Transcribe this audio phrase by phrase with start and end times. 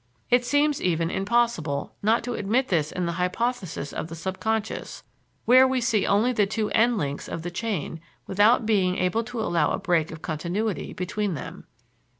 [0.31, 5.03] It seems even impossible not to admit this in the hypothesis of the subconscious,
[5.45, 9.39] where we see only the two end links of the chain, without being able to
[9.39, 11.65] allow a break of continuity between them.